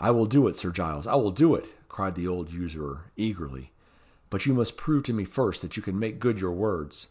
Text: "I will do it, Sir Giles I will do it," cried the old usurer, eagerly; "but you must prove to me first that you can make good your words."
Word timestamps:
"I 0.00 0.10
will 0.10 0.26
do 0.26 0.48
it, 0.48 0.56
Sir 0.56 0.72
Giles 0.72 1.06
I 1.06 1.14
will 1.14 1.30
do 1.30 1.54
it," 1.54 1.68
cried 1.88 2.16
the 2.16 2.26
old 2.26 2.50
usurer, 2.50 3.12
eagerly; 3.16 3.70
"but 4.28 4.44
you 4.46 4.52
must 4.52 4.76
prove 4.76 5.04
to 5.04 5.12
me 5.12 5.24
first 5.24 5.62
that 5.62 5.76
you 5.76 5.80
can 5.84 5.96
make 5.96 6.18
good 6.18 6.40
your 6.40 6.50
words." 6.54 7.06